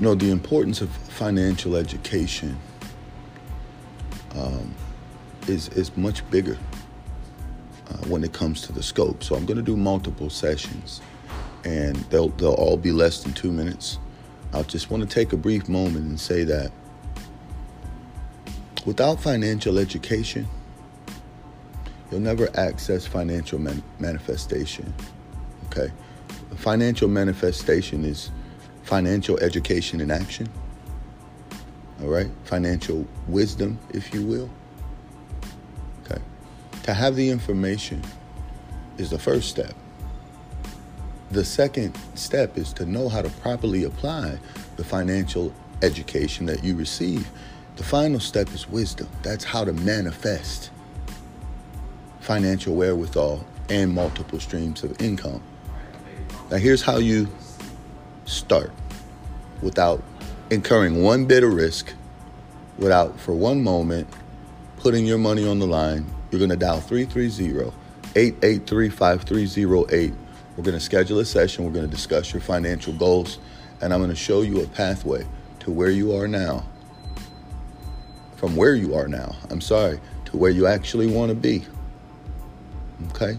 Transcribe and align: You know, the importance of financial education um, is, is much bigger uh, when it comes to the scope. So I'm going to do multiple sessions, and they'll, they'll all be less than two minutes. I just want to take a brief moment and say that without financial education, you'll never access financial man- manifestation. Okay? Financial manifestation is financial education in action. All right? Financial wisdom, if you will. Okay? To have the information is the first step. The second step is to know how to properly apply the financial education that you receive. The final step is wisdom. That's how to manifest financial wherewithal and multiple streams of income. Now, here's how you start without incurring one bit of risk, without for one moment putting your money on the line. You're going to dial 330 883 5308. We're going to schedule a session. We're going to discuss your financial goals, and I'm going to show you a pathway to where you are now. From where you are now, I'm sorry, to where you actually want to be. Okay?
You 0.00 0.06
know, 0.06 0.14
the 0.14 0.30
importance 0.30 0.80
of 0.80 0.88
financial 0.88 1.76
education 1.76 2.58
um, 4.34 4.74
is, 5.46 5.68
is 5.68 5.94
much 5.94 6.28
bigger 6.30 6.56
uh, 7.86 7.96
when 8.08 8.24
it 8.24 8.32
comes 8.32 8.62
to 8.62 8.72
the 8.72 8.82
scope. 8.82 9.22
So 9.22 9.34
I'm 9.34 9.44
going 9.44 9.58
to 9.58 9.62
do 9.62 9.76
multiple 9.76 10.30
sessions, 10.30 11.02
and 11.66 11.96
they'll, 12.08 12.30
they'll 12.30 12.54
all 12.54 12.78
be 12.78 12.92
less 12.92 13.22
than 13.22 13.34
two 13.34 13.52
minutes. 13.52 13.98
I 14.54 14.62
just 14.62 14.90
want 14.90 15.02
to 15.02 15.08
take 15.14 15.34
a 15.34 15.36
brief 15.36 15.68
moment 15.68 16.06
and 16.06 16.18
say 16.18 16.44
that 16.44 16.72
without 18.86 19.20
financial 19.20 19.78
education, 19.78 20.48
you'll 22.10 22.20
never 22.20 22.48
access 22.54 23.06
financial 23.06 23.58
man- 23.58 23.82
manifestation. 23.98 24.94
Okay? 25.66 25.92
Financial 26.56 27.06
manifestation 27.06 28.06
is 28.06 28.30
financial 28.90 29.38
education 29.38 30.00
in 30.00 30.10
action. 30.10 30.48
All 32.02 32.08
right? 32.08 32.26
Financial 32.42 33.06
wisdom, 33.28 33.78
if 33.94 34.12
you 34.12 34.26
will. 34.26 34.50
Okay? 36.04 36.20
To 36.82 36.92
have 36.92 37.14
the 37.14 37.30
information 37.30 38.02
is 38.98 39.08
the 39.08 39.18
first 39.18 39.48
step. 39.48 39.74
The 41.30 41.44
second 41.44 41.96
step 42.16 42.58
is 42.58 42.72
to 42.72 42.84
know 42.84 43.08
how 43.08 43.22
to 43.22 43.28
properly 43.28 43.84
apply 43.84 44.40
the 44.74 44.82
financial 44.82 45.54
education 45.82 46.46
that 46.46 46.64
you 46.64 46.74
receive. 46.74 47.30
The 47.76 47.84
final 47.84 48.18
step 48.18 48.52
is 48.52 48.68
wisdom. 48.68 49.08
That's 49.22 49.44
how 49.44 49.64
to 49.66 49.72
manifest 49.72 50.72
financial 52.18 52.74
wherewithal 52.74 53.46
and 53.68 53.94
multiple 53.94 54.40
streams 54.40 54.82
of 54.82 55.00
income. 55.00 55.44
Now, 56.50 56.56
here's 56.56 56.82
how 56.82 56.96
you 56.96 57.28
start 58.24 58.72
without 59.62 60.02
incurring 60.50 61.02
one 61.02 61.26
bit 61.26 61.44
of 61.44 61.52
risk, 61.52 61.92
without 62.78 63.18
for 63.20 63.32
one 63.32 63.62
moment 63.62 64.08
putting 64.78 65.04
your 65.06 65.18
money 65.18 65.46
on 65.46 65.58
the 65.58 65.66
line. 65.66 66.06
You're 66.30 66.38
going 66.38 66.50
to 66.50 66.56
dial 66.56 66.80
330 66.80 67.72
883 68.16 68.88
5308. 68.88 70.14
We're 70.56 70.64
going 70.64 70.76
to 70.76 70.80
schedule 70.80 71.18
a 71.18 71.24
session. 71.24 71.64
We're 71.64 71.72
going 71.72 71.84
to 71.84 71.90
discuss 71.90 72.32
your 72.32 72.40
financial 72.40 72.92
goals, 72.92 73.38
and 73.80 73.92
I'm 73.92 74.00
going 74.00 74.10
to 74.10 74.16
show 74.16 74.42
you 74.42 74.62
a 74.62 74.66
pathway 74.66 75.26
to 75.60 75.70
where 75.70 75.90
you 75.90 76.14
are 76.16 76.26
now. 76.26 76.64
From 78.36 78.56
where 78.56 78.74
you 78.74 78.94
are 78.94 79.06
now, 79.06 79.36
I'm 79.50 79.60
sorry, 79.60 80.00
to 80.26 80.36
where 80.36 80.50
you 80.50 80.66
actually 80.66 81.06
want 81.06 81.28
to 81.28 81.34
be. 81.34 81.64
Okay? 83.10 83.38